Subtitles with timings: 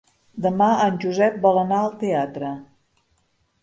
[0.45, 2.55] Demà en Josep vol anar al teatre.